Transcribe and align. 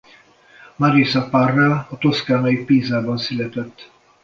Marisa 0.77 1.29
Parra 1.29 1.87
a 1.89 1.97
toszkánai 1.97 2.65
Pisában 2.65 3.17
született. 3.17 3.91